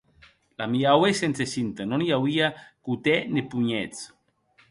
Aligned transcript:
L'amiaue 0.61 1.11
sense 1.19 1.47
cinta; 1.51 1.87
non 1.91 2.05
i 2.07 2.09
auie 2.17 2.49
cothèr 2.89 3.19
ne 3.37 3.47
punhets. 3.53 4.03